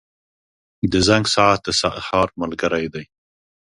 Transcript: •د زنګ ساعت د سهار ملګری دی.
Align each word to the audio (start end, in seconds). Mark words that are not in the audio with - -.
•د 0.91 0.93
زنګ 1.07 1.25
ساعت 1.35 1.59
د 1.63 1.67
سهار 1.81 2.27
ملګری 2.41 2.85
دی. 2.93 3.05